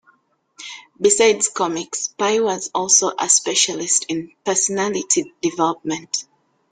Besides 0.99 1.49
comics, 1.49 2.07
Pai 2.07 2.39
was 2.39 2.71
also 2.73 3.11
a 3.19 3.29
specialist 3.29 4.07
in 4.09 4.33
personality 4.43 5.31
development. 5.43 6.25